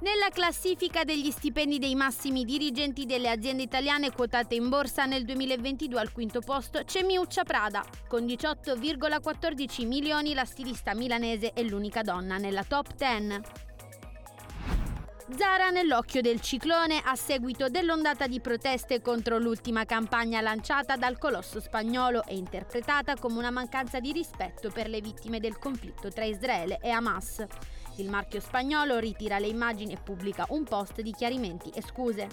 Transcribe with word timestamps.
Nella 0.00 0.28
classifica 0.32 1.02
degli 1.02 1.32
stipendi 1.32 1.80
dei 1.80 1.96
massimi 1.96 2.44
dirigenti 2.44 3.04
delle 3.04 3.30
aziende 3.30 3.64
italiane 3.64 4.12
quotate 4.12 4.54
in 4.54 4.68
borsa 4.68 5.06
nel 5.06 5.24
2022 5.24 5.98
al 5.98 6.12
quinto 6.12 6.40
posto 6.40 6.84
c'è 6.84 7.02
Miuccia 7.02 7.42
Prada. 7.42 7.84
Con 8.06 8.24
18,14 8.24 9.88
milioni 9.88 10.34
la 10.34 10.44
stilista 10.44 10.94
milanese 10.94 11.52
è 11.52 11.62
l'unica 11.64 12.02
donna 12.02 12.36
nella 12.36 12.62
top 12.62 12.94
10. 12.94 13.67
Zara 15.36 15.68
nell'occhio 15.68 16.22
del 16.22 16.40
ciclone 16.40 17.02
a 17.04 17.14
seguito 17.14 17.68
dell'ondata 17.68 18.26
di 18.26 18.40
proteste 18.40 19.02
contro 19.02 19.36
l'ultima 19.36 19.84
campagna 19.84 20.40
lanciata 20.40 20.96
dal 20.96 21.18
colosso 21.18 21.60
spagnolo 21.60 22.24
e 22.24 22.34
interpretata 22.34 23.14
come 23.14 23.36
una 23.36 23.50
mancanza 23.50 24.00
di 24.00 24.12
rispetto 24.12 24.70
per 24.70 24.88
le 24.88 25.02
vittime 25.02 25.38
del 25.38 25.58
conflitto 25.58 26.08
tra 26.08 26.24
Israele 26.24 26.78
e 26.80 26.88
Hamas. 26.88 27.44
Il 27.96 28.08
marchio 28.08 28.40
spagnolo 28.40 28.98
ritira 28.98 29.38
le 29.38 29.48
immagini 29.48 29.92
e 29.92 29.98
pubblica 30.02 30.46
un 30.48 30.64
post 30.64 31.02
di 31.02 31.12
chiarimenti 31.12 31.68
e 31.74 31.82
scuse. 31.82 32.28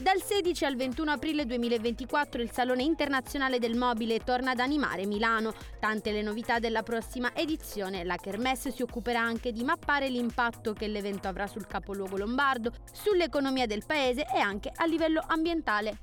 Dal 0.00 0.22
16 0.22 0.64
al 0.64 0.76
21 0.76 1.10
aprile 1.10 1.44
2024 1.44 2.40
il 2.40 2.52
Salone 2.52 2.84
Internazionale 2.84 3.58
del 3.58 3.76
Mobile 3.76 4.20
torna 4.20 4.52
ad 4.52 4.60
animare 4.60 5.06
Milano. 5.06 5.52
Tante 5.80 6.12
le 6.12 6.22
novità 6.22 6.60
della 6.60 6.84
prossima 6.84 7.34
edizione. 7.34 8.04
La 8.04 8.14
Kermesse 8.14 8.70
si 8.70 8.82
occuperà 8.82 9.20
anche 9.20 9.50
di 9.50 9.64
mappare 9.64 10.08
l'impatto 10.08 10.72
che 10.72 10.86
l'evento 10.86 11.26
avrà 11.26 11.48
sul 11.48 11.66
capoluogo 11.66 12.16
lombardo, 12.16 12.70
sull'economia 12.92 13.66
del 13.66 13.84
paese 13.84 14.24
e 14.32 14.38
anche 14.38 14.70
a 14.72 14.86
livello 14.86 15.20
ambientale. 15.26 15.98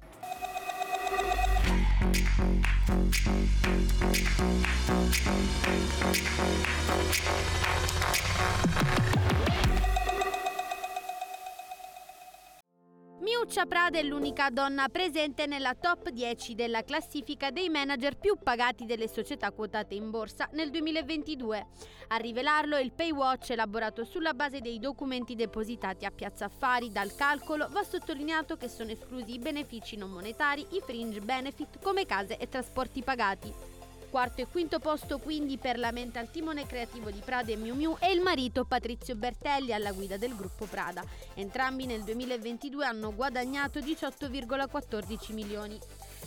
Miuccia 13.56 13.74
Prada 13.74 14.00
è 14.00 14.04
l'unica 14.04 14.50
donna 14.50 14.90
presente 14.90 15.46
nella 15.46 15.76
top 15.76 16.10
10 16.10 16.56
della 16.56 16.84
classifica 16.84 17.52
dei 17.52 17.70
manager 17.70 18.18
più 18.18 18.36
pagati 18.44 18.86
delle 18.86 19.08
società 19.08 19.50
quotate 19.52 19.96
in 19.96 20.10
borsa 20.10 20.50
nel 20.52 20.70
2022. 20.72 21.66
A 22.10 22.18
rivelarlo 22.18 22.78
il 22.78 22.92
Paywatch 22.92 23.52
elaborato 23.52 24.04
sulla 24.04 24.34
base 24.34 24.60
dei 24.60 24.78
documenti 24.78 25.36
depositati 25.36 26.04
a 26.04 26.12
Piazza 26.12 26.46
Affari. 26.46 26.92
Dal 26.92 27.16
calcolo 27.16 27.70
va 27.70 27.82
sottolineato 27.84 28.58
che 28.58 28.68
sono 28.68 28.92
esclusi 28.92 29.36
i 29.36 29.40
benefici 29.40 29.96
non 29.96 30.10
monetari, 30.10 30.68
i 30.72 30.82
fringe 30.86 31.22
benefit 31.22 31.80
come 31.82 32.06
case 32.06 32.36
e 32.36 32.50
trasporti 32.50 33.04
pagati. 33.04 33.75
Quarto 34.16 34.40
e 34.40 34.48
quinto 34.48 34.80
posto 34.80 35.20
quindi 35.20 35.58
per 35.58 35.78
la 35.78 35.92
mente 35.92 36.20
al 36.20 36.32
timone 36.32 36.66
creativo 36.66 37.12
di 37.12 37.20
Prada 37.20 37.52
e 37.52 37.58
Miu 37.58 37.76
Miu 37.76 37.98
e 38.00 38.14
il 38.14 38.22
marito 38.22 38.64
Patrizio 38.64 39.14
Bertelli 39.14 39.74
alla 39.74 39.92
guida 39.92 40.16
del 40.16 40.34
gruppo 40.38 40.64
Prada. 40.64 41.04
Entrambi 41.34 41.86
nel 41.86 42.02
2022 42.02 42.86
hanno 42.86 43.14
guadagnato 43.14 43.80
18,14 43.80 45.34
milioni. 45.34 45.78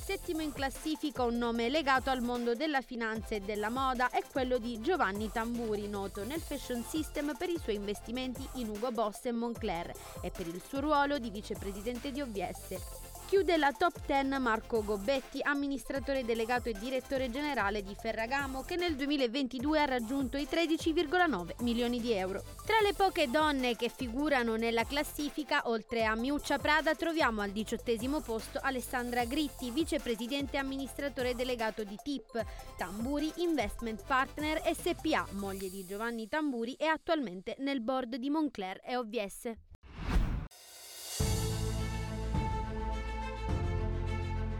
Settimo 0.04 0.42
in 0.42 0.52
classifica 0.52 1.22
un 1.22 1.38
nome 1.38 1.70
legato 1.70 2.10
al 2.10 2.20
mondo 2.20 2.54
della 2.54 2.82
finanza 2.82 3.34
e 3.34 3.40
della 3.40 3.70
moda 3.70 4.10
è 4.10 4.22
quello 4.30 4.58
di 4.58 4.78
Giovanni 4.82 5.30
Tamburi, 5.32 5.88
noto 5.88 6.24
nel 6.24 6.42
fashion 6.42 6.84
system 6.86 7.34
per 7.38 7.48
i 7.48 7.58
suoi 7.58 7.76
investimenti 7.76 8.46
in 8.56 8.68
Ugo 8.68 8.92
Boss 8.92 9.24
e 9.24 9.32
Moncler 9.32 9.90
e 10.20 10.30
per 10.30 10.46
il 10.46 10.60
suo 10.62 10.80
ruolo 10.80 11.18
di 11.18 11.30
vicepresidente 11.30 12.12
di 12.12 12.20
OVS. 12.20 13.07
Chiude 13.28 13.58
la 13.58 13.72
top 13.72 14.06
10 14.06 14.40
Marco 14.40 14.82
Gobbetti, 14.82 15.40
amministratore 15.42 16.24
delegato 16.24 16.70
e 16.70 16.72
direttore 16.72 17.28
generale 17.28 17.82
di 17.82 17.94
Ferragamo, 17.94 18.62
che 18.62 18.76
nel 18.76 18.96
2022 18.96 19.80
ha 19.82 19.84
raggiunto 19.84 20.38
i 20.38 20.48
13,9 20.50 21.56
milioni 21.58 22.00
di 22.00 22.10
euro. 22.12 22.42
Tra 22.64 22.80
le 22.80 22.94
poche 22.94 23.28
donne 23.28 23.76
che 23.76 23.90
figurano 23.94 24.56
nella 24.56 24.84
classifica, 24.84 25.68
oltre 25.68 26.06
a 26.06 26.16
Miuccia 26.16 26.56
Prada, 26.56 26.94
troviamo 26.94 27.42
al 27.42 27.50
diciottesimo 27.50 28.22
posto 28.22 28.60
Alessandra 28.62 29.26
Gritti, 29.26 29.70
vicepresidente 29.72 30.56
e 30.56 30.60
amministratore 30.60 31.34
delegato 31.34 31.84
di 31.84 31.98
TIP, 32.02 32.42
Tamburi 32.78 33.30
Investment 33.42 34.06
Partner 34.06 34.62
SPA, 34.74 35.26
moglie 35.32 35.68
di 35.68 35.84
Giovanni 35.84 36.28
Tamburi 36.28 36.72
e 36.76 36.86
attualmente 36.86 37.56
nel 37.58 37.82
board 37.82 38.16
di 38.16 38.30
Moncler 38.30 38.80
e 38.82 38.96
OVS. 38.96 39.67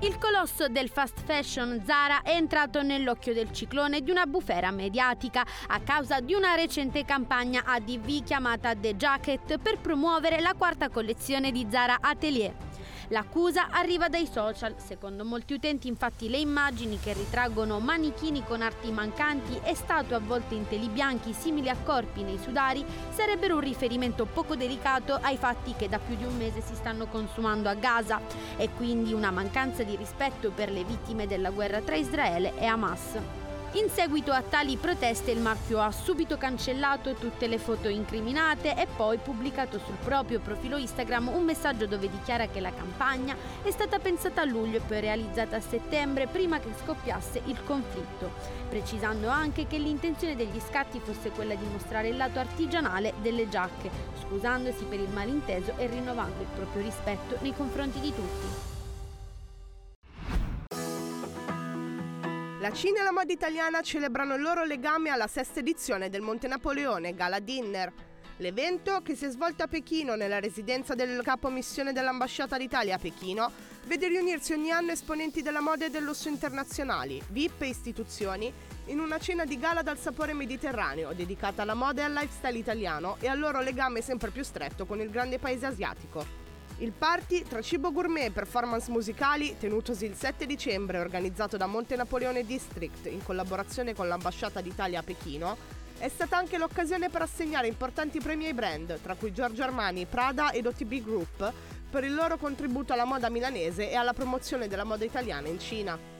Il 0.00 0.16
colosso 0.16 0.68
del 0.68 0.88
fast 0.88 1.24
fashion 1.24 1.82
Zara 1.84 2.22
è 2.22 2.30
entrato 2.30 2.82
nell'occhio 2.82 3.34
del 3.34 3.50
ciclone 3.50 4.00
di 4.00 4.12
una 4.12 4.26
bufera 4.26 4.70
mediatica 4.70 5.44
a 5.66 5.80
causa 5.80 6.20
di 6.20 6.34
una 6.34 6.54
recente 6.54 7.04
campagna 7.04 7.64
ADV 7.64 8.22
chiamata 8.22 8.76
The 8.76 8.94
Jacket 8.94 9.58
per 9.58 9.78
promuovere 9.80 10.38
la 10.38 10.54
quarta 10.56 10.88
collezione 10.88 11.50
di 11.50 11.66
Zara 11.68 11.96
Atelier. 12.00 12.67
L'accusa 13.10 13.68
arriva 13.70 14.08
dai 14.08 14.28
social, 14.30 14.74
secondo 14.76 15.24
molti 15.24 15.54
utenti 15.54 15.88
infatti 15.88 16.28
le 16.28 16.36
immagini 16.36 16.98
che 16.98 17.14
ritraggono 17.14 17.80
manichini 17.80 18.44
con 18.44 18.60
arti 18.60 18.90
mancanti 18.90 19.58
e 19.62 19.74
statue 19.74 20.16
avvolte 20.16 20.54
in 20.54 20.68
teli 20.68 20.88
bianchi 20.88 21.32
simili 21.32 21.70
a 21.70 21.76
corpi 21.82 22.22
nei 22.22 22.38
sudari 22.38 22.84
sarebbero 23.08 23.54
un 23.54 23.60
riferimento 23.60 24.26
poco 24.26 24.56
delicato 24.56 25.18
ai 25.22 25.38
fatti 25.38 25.74
che 25.74 25.88
da 25.88 25.98
più 25.98 26.16
di 26.16 26.24
un 26.24 26.36
mese 26.36 26.60
si 26.60 26.74
stanno 26.74 27.06
consumando 27.06 27.70
a 27.70 27.74
Gaza 27.74 28.20
e 28.58 28.68
quindi 28.76 29.14
una 29.14 29.30
mancanza 29.30 29.82
di 29.84 29.96
rispetto 29.96 30.50
per 30.50 30.70
le 30.70 30.84
vittime 30.84 31.26
della 31.26 31.50
guerra 31.50 31.80
tra 31.80 31.96
Israele 31.96 32.58
e 32.58 32.66
Hamas. 32.66 33.46
In 33.72 33.90
seguito 33.90 34.32
a 34.32 34.40
tali 34.40 34.78
proteste 34.78 35.30
il 35.30 35.40
marchio 35.40 35.78
ha 35.78 35.92
subito 35.92 36.38
cancellato 36.38 37.12
tutte 37.12 37.46
le 37.46 37.58
foto 37.58 37.88
incriminate 37.88 38.74
e 38.74 38.86
poi 38.86 39.18
pubblicato 39.18 39.78
sul 39.78 39.96
proprio 40.02 40.40
profilo 40.40 40.78
Instagram 40.78 41.28
un 41.28 41.44
messaggio 41.44 41.86
dove 41.86 42.08
dichiara 42.08 42.46
che 42.46 42.60
la 42.60 42.72
campagna 42.72 43.36
è 43.62 43.70
stata 43.70 43.98
pensata 43.98 44.40
a 44.40 44.46
luglio 44.46 44.78
e 44.78 44.80
poi 44.80 45.00
realizzata 45.00 45.56
a 45.56 45.60
settembre 45.60 46.28
prima 46.28 46.58
che 46.60 46.72
scoppiasse 46.82 47.42
il 47.44 47.62
conflitto, 47.62 48.32
precisando 48.70 49.28
anche 49.28 49.66
che 49.66 49.76
l'intenzione 49.76 50.34
degli 50.34 50.60
scatti 50.66 50.98
fosse 50.98 51.28
quella 51.28 51.54
di 51.54 51.66
mostrare 51.70 52.08
il 52.08 52.16
lato 52.16 52.38
artigianale 52.38 53.12
delle 53.20 53.50
giacche, 53.50 53.90
scusandosi 54.22 54.84
per 54.84 54.98
il 54.98 55.10
malinteso 55.10 55.74
e 55.76 55.88
rinnovando 55.88 56.40
il 56.40 56.48
proprio 56.54 56.82
rispetto 56.82 57.36
nei 57.40 57.54
confronti 57.54 58.00
di 58.00 58.14
tutti. 58.14 58.77
La 62.68 62.74
Cina 62.74 63.00
e 63.00 63.02
la 63.02 63.12
moda 63.12 63.32
italiana 63.32 63.80
celebrano 63.80 64.34
il 64.34 64.42
loro 64.42 64.62
legame 64.62 65.08
alla 65.08 65.26
sesta 65.26 65.60
edizione 65.60 66.10
del 66.10 66.20
Monte 66.20 66.48
Napoleone 66.48 67.14
Gala 67.14 67.38
Dinner. 67.38 67.90
L'evento, 68.36 69.00
che 69.00 69.14
si 69.14 69.24
è 69.24 69.30
svolto 69.30 69.62
a 69.62 69.66
Pechino 69.66 70.16
nella 70.16 70.38
residenza 70.38 70.94
del 70.94 71.22
capo 71.22 71.48
missione 71.48 71.94
dell'ambasciata 71.94 72.58
d'Italia 72.58 72.96
a 72.96 72.98
Pechino, 72.98 73.50
vede 73.86 74.08
riunirsi 74.08 74.52
ogni 74.52 74.70
anno 74.70 74.90
esponenti 74.90 75.40
della 75.40 75.62
moda 75.62 75.86
e 75.86 75.90
del 75.90 76.04
lusso 76.04 76.28
internazionali, 76.28 77.22
VIP 77.30 77.62
e 77.62 77.68
istituzioni, 77.68 78.52
in 78.88 79.00
una 79.00 79.18
cena 79.18 79.46
di 79.46 79.58
gala 79.58 79.80
dal 79.80 79.96
sapore 79.96 80.34
mediterraneo, 80.34 81.14
dedicata 81.14 81.62
alla 81.62 81.72
moda 81.72 82.02
e 82.02 82.04
al 82.04 82.12
lifestyle 82.12 82.58
italiano 82.58 83.16
e 83.18 83.28
al 83.28 83.38
loro 83.38 83.62
legame 83.62 84.02
sempre 84.02 84.28
più 84.28 84.44
stretto 84.44 84.84
con 84.84 85.00
il 85.00 85.08
grande 85.08 85.38
paese 85.38 85.64
asiatico. 85.64 86.47
Il 86.80 86.92
party 86.92 87.42
tra 87.42 87.60
cibo 87.60 87.90
gourmet 87.90 88.26
e 88.26 88.30
performance 88.30 88.88
musicali, 88.88 89.56
tenutosi 89.58 90.04
il 90.04 90.14
7 90.14 90.46
dicembre 90.46 91.00
organizzato 91.00 91.56
da 91.56 91.66
Monte 91.66 91.96
Napoleone 91.96 92.46
District 92.46 93.06
in 93.06 93.20
collaborazione 93.24 93.96
con 93.96 94.06
l'ambasciata 94.06 94.60
d'Italia 94.60 95.00
a 95.00 95.02
Pechino, 95.02 95.56
è 95.98 96.08
stata 96.08 96.36
anche 96.36 96.56
l'occasione 96.56 97.08
per 97.08 97.22
assegnare 97.22 97.66
importanti 97.66 98.20
premi 98.20 98.46
ai 98.46 98.54
brand, 98.54 99.00
tra 99.02 99.16
cui 99.16 99.32
Giorgio 99.32 99.64
Armani, 99.64 100.06
Prada 100.06 100.52
ed 100.52 100.66
OTB 100.66 101.02
Group, 101.02 101.52
per 101.90 102.04
il 102.04 102.14
loro 102.14 102.36
contributo 102.36 102.92
alla 102.92 103.04
moda 103.04 103.28
milanese 103.28 103.90
e 103.90 103.96
alla 103.96 104.12
promozione 104.12 104.68
della 104.68 104.84
moda 104.84 105.04
italiana 105.04 105.48
in 105.48 105.58
Cina. 105.58 106.17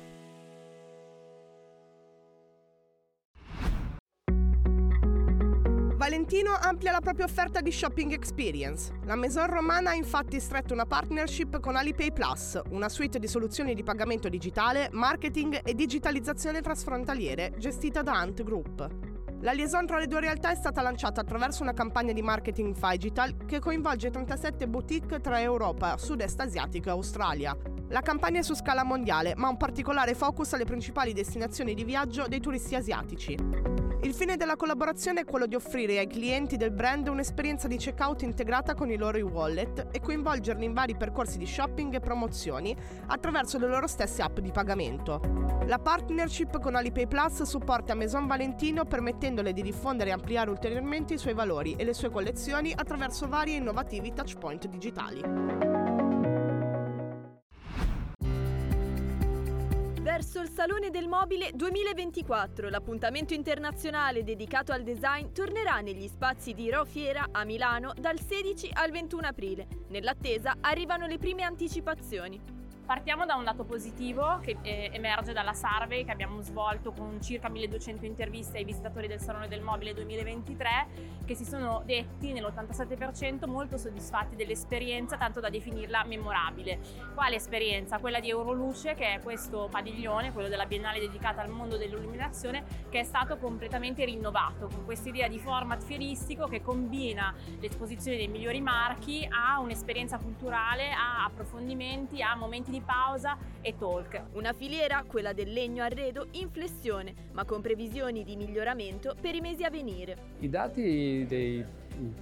Valentino 5.99 6.53
amplia 6.53 6.93
la 6.93 7.01
propria 7.01 7.25
offerta 7.25 7.61
di 7.61 7.73
shopping 7.73 8.13
experience. 8.13 8.93
La 9.05 9.17
Maison 9.17 9.49
Romana 9.49 9.91
ha 9.91 9.95
infatti 9.95 10.39
stretto 10.39 10.73
una 10.73 10.87
partnership 10.87 11.59
con 11.59 11.75
Alipay 11.75 12.13
Plus, 12.13 12.61
una 12.71 12.89
suite 12.89 13.19
di 13.19 13.27
soluzioni 13.27 13.75
di 13.75 13.83
pagamento 13.83 14.29
digitale, 14.29 14.91
marketing 14.93 15.61
e 15.65 15.75
digitalizzazione 15.75 16.61
trasfrontaliere 16.61 17.53
gestita 17.59 18.03
da 18.03 18.13
Ant 18.13 18.45
Group. 18.45 18.89
La 19.41 19.51
liaison 19.51 19.87
tra 19.87 19.99
le 19.99 20.07
due 20.07 20.21
realtà 20.21 20.53
è 20.53 20.55
stata 20.55 20.83
lanciata 20.83 21.21
attraverso 21.21 21.65
una 21.65 21.73
campagna 21.73 22.13
di 22.13 22.23
marketing 22.23 22.77
digital 22.79 23.35
che 23.45 23.59
coinvolge 23.59 24.11
37 24.11 24.69
boutique 24.69 25.19
tra 25.19 25.41
Europa, 25.41 25.97
Sud-Est 25.97 26.39
asiatico 26.39 26.91
e 26.91 26.93
Australia. 26.93 27.57
La 27.89 28.03
campagna 28.03 28.39
è 28.39 28.43
su 28.43 28.55
scala 28.55 28.85
mondiale, 28.85 29.35
ma 29.35 29.49
ha 29.49 29.51
un 29.51 29.57
particolare 29.57 30.15
focus 30.15 30.53
alle 30.53 30.65
principali 30.65 31.13
destinazioni 31.13 31.75
di 31.75 31.83
viaggio 31.83 32.29
dei 32.29 32.39
turisti 32.39 32.77
asiatici. 32.77 33.88
Il 34.03 34.15
fine 34.15 34.37
della 34.37 34.55
collaborazione 34.55 35.23
è 35.23 35.25
quello 35.25 35.47
di 35.47 35.57
offrire 35.57 35.99
ai 35.99 36.07
clienti 36.07 36.57
del 36.57 36.71
brand 36.71 37.09
un'esperienza 37.09 37.67
di 37.67 37.77
checkout 37.77 38.23
integrata 38.23 38.75
con 38.75 38.89
i 38.91 38.97
loro 38.97 39.19
e-wallet 39.19 39.89
e 39.91 40.01
coinvolgerli 40.01 40.65
in 40.65 40.73
vari 40.73 40.95
percorsi 40.95 41.37
di 41.37 41.47
shopping 41.47 41.93
e 41.95 41.99
promozioni 41.99 42.77
attraverso 43.07 43.59
le 43.59 43.67
loro 43.67 43.89
stesse 43.89 44.23
app 44.23 44.39
di 44.39 44.53
pagamento. 44.53 45.21
La 45.67 45.81
partnership 45.81 46.61
con 46.61 46.77
Alipay 46.77 47.09
Plus 47.09 47.43
supporta 47.43 47.97
Maison 47.97 48.29
Valentino 48.29 48.85
permettendole 48.85 49.53
di 49.53 49.63
diffondere 49.63 50.11
e 50.11 50.13
ampliare 50.13 50.51
ulteriormente 50.51 51.15
i 51.15 51.19
suoi 51.19 51.35
valori 51.35 51.75
e 51.75 51.83
le 51.83 51.93
sue 51.93 52.09
collezioni 52.09 52.73
attraverso 52.73 53.27
vari 53.27 53.55
e 53.55 53.57
innovativi 53.57 54.13
touchpoint 54.13 54.69
digitali. 54.69 55.68
Salone 60.69 60.91
del 60.91 61.09
Mobile 61.09 61.53
2024. 61.55 62.69
L'appuntamento 62.69 63.33
internazionale 63.33 64.23
dedicato 64.23 64.71
al 64.71 64.83
design 64.83 65.33
tornerà 65.33 65.81
negli 65.81 66.07
spazi 66.09 66.53
di 66.53 66.69
Ro 66.69 66.85
Fiera 66.85 67.29
a 67.33 67.45
Milano 67.45 67.95
dal 67.99 68.21
16 68.21 68.69
al 68.75 68.91
21 68.91 69.27
aprile. 69.27 69.67
Nell'attesa 69.89 70.57
arrivano 70.61 71.07
le 71.07 71.17
prime 71.17 71.43
anticipazioni. 71.43 72.58
Partiamo 72.89 73.27
da 73.27 73.35
un 73.35 73.45
dato 73.45 73.65
positivo 73.65 74.39
che 74.41 74.57
eh, 74.63 74.89
emerge 74.95 75.35
dalla 75.35 75.53
survey 75.53 76.07
che 76.07 76.11
abbiamo 76.11 76.41
svolto 76.41 76.91
con 76.91 77.21
circa 77.21 77.51
1200 77.51 78.07
interviste 78.07 78.57
ai 78.57 78.65
visitatori 78.65 79.07
del 79.07 79.21
Salone 79.21 79.47
del 79.47 79.61
Mobile 79.61 79.93
2023 79.93 81.17
che 81.27 81.35
si 81.35 81.45
sono 81.45 81.83
detti 81.85 82.33
nell'87% 82.33 83.47
molto 83.47 83.77
soddisfatti 83.77 84.37
dell'esperienza 84.37 85.19
tanto 85.19 85.39
da 85.39 85.51
definirla 85.51 86.03
memorabile. 86.07 86.79
Quale 87.13 87.37
esperienza? 87.37 87.99
Quella 87.99 88.21
di 88.21 88.31
Euroluce 88.31 88.95
che 88.95 89.17
è 89.17 89.21
questo 89.21 89.69
padiglione, 89.71 90.33
quello 90.33 90.49
della 90.49 90.65
Biennale 90.65 90.99
dedicata 90.99 91.43
al 91.43 91.51
mondo 91.51 91.77
dell'illuminazione 91.77 92.65
che 92.89 93.01
è 93.01 93.05
stato 93.05 93.37
completamente 93.37 94.03
rinnovato 94.07 94.71
con 94.73 94.87
questa 94.87 95.11
idea 95.11 95.29
di 95.29 95.39
format 95.39 95.83
fieristico 95.83 96.47
che 96.47 96.63
combina 96.63 97.35
l'esposizione 97.61 98.17
dei 98.17 98.29
migliori 98.29 98.63
marchi 98.63 99.29
a 99.31 99.61
un'esperienza 99.61 100.17
culturale, 100.17 100.91
a 100.91 101.25
approfondimenti, 101.25 102.23
a 102.23 102.35
momenti 102.35 102.71
di 102.71 102.78
pausa 102.81 103.37
e 103.61 103.77
talk. 103.77 104.23
Una 104.33 104.53
filiera, 104.53 105.05
quella 105.07 105.33
del 105.33 105.53
legno 105.53 105.83
arredo, 105.83 106.29
in 106.33 106.51
flessione, 106.51 107.15
ma 107.33 107.45
con 107.45 107.61
previsioni 107.61 108.25
di 108.25 108.37
miglioramento 108.37 109.15
per 109.21 109.35
i 109.35 109.41
mesi 109.41 109.65
a 109.65 109.71
venire. 109.71 110.17
I 110.41 110.49
dati 110.49 111.25
dei 111.27 111.65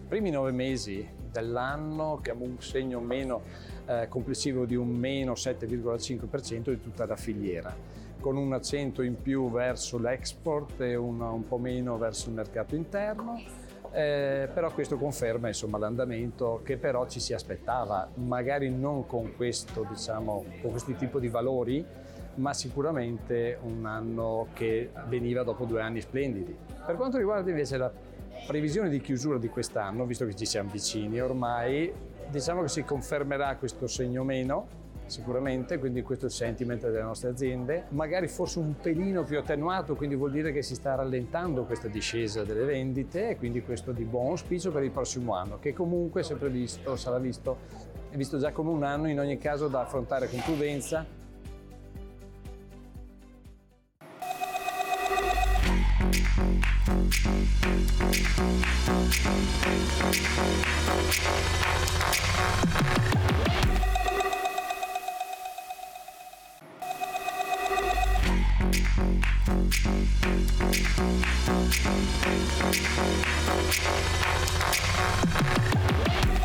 primi 0.09 0.31
nove 0.31 0.53
mesi 0.53 1.07
dell'anno 1.31 2.19
che 2.23 2.31
abbiamo 2.31 2.51
un 2.51 2.61
segno 2.61 3.01
meno 3.01 3.43
eh, 3.87 4.09
complessivo 4.09 4.65
di 4.65 4.75
un 4.75 4.89
meno 4.89 5.33
7,5% 5.33 6.71
di 6.71 6.81
tutta 6.81 7.07
la 7.07 7.17
filiera 7.17 7.75
con 8.19 8.37
un 8.37 8.55
accento 8.55 9.03
in 9.03 9.21
più 9.21 9.51
verso 9.51 9.99
l'export 9.99 10.81
e 10.81 10.97
un, 10.97 11.21
un 11.21 11.47
po' 11.47 11.59
meno 11.59 11.97
verso 11.99 12.29
il 12.31 12.35
mercato 12.35 12.75
interno 12.75 13.41
eh, 13.97 14.47
però 14.53 14.71
questo 14.73 14.99
conferma 14.99 15.49
insomma, 15.49 15.79
l'andamento 15.79 16.61
che 16.63 16.77
però 16.77 17.09
ci 17.09 17.19
si 17.19 17.33
aspettava, 17.33 18.07
magari 18.17 18.69
non 18.69 19.07
con 19.07 19.35
questo, 19.35 19.87
diciamo, 19.89 20.45
con 20.61 20.71
questo 20.71 20.93
tipo 20.93 21.19
di 21.19 21.29
valori, 21.29 21.83
ma 22.35 22.53
sicuramente 22.53 23.59
un 23.63 23.87
anno 23.87 24.49
che 24.53 24.91
veniva 25.09 25.43
dopo 25.45 25.65
due 25.65 25.81
anni 25.81 26.03
splendidi. 26.03 26.55
Per 26.85 26.95
quanto 26.97 27.17
riguarda 27.17 27.49
invece 27.49 27.79
la 27.79 27.91
previsione 28.47 28.91
di 28.91 29.01
chiusura 29.01 29.39
di 29.39 29.49
quest'anno, 29.49 30.05
visto 30.05 30.27
che 30.27 30.35
ci 30.35 30.45
siamo 30.45 30.69
vicini 30.71 31.19
ormai, 31.19 31.91
diciamo 32.29 32.61
che 32.61 32.69
si 32.69 32.85
confermerà 32.85 33.57
questo 33.57 33.87
segno 33.87 34.25
meno, 34.25 34.67
sicuramente, 35.07 35.79
quindi 35.79 36.03
questo 36.03 36.27
è 36.27 36.29
il 36.29 36.35
sentiment 36.35 36.83
delle 36.83 37.03
nostre 37.03 37.31
aziende, 37.31 37.85
magari 37.91 38.29
forse 38.29 38.59
un 38.59 38.75
pelino 38.81 39.25
più 39.25 39.39
attenuato, 39.39 39.95
quindi 39.95 40.15
vuol 40.15 40.33
dire 40.33 40.53
che 40.53 40.63
si 40.63 40.75
sta 40.75 40.95
rallentando 40.95 41.65
questa 41.65 41.89
discesa 41.89 42.45
delle 42.45 42.65
vendite 42.65 43.31
e 43.31 43.37
quindi 43.37 43.63
questo 43.63 43.93
di 43.93 44.05
buon 44.05 44.31
auspicio 44.31 44.71
per 44.71 44.83
il 44.83 44.91
prossimo 44.91 45.35
anno, 45.35 45.59
che 45.59 45.73
comunque 45.73 46.23
sempre 46.23 46.49
visto, 46.49 46.97
sarà 46.97 47.19
visto, 47.19 47.59
è 48.11 48.17
visto 48.17 48.39
già 48.39 48.53
come 48.53 48.71
un 48.71 48.83
anno 48.83 49.09
in 49.09 49.19
ogni 49.19 49.39
caso 49.39 49.69
da 49.69 49.81
affrontare 49.81 50.29
con 50.29 50.41
prudenza. 50.43 51.25
Thank 63.47 63.76
Thank 68.77 69.27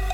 you. 0.01 0.10